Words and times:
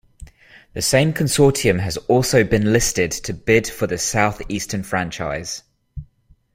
The 0.73 0.81
same 0.81 1.13
consortium 1.13 1.79
has 1.81 1.95
also 1.97 2.43
been 2.43 2.73
listed 2.73 3.11
to 3.11 3.35
bid 3.35 3.67
for 3.67 3.85
the 3.85 3.99
South 3.99 4.41
Eastern 4.49 4.81
franchise. 4.81 5.61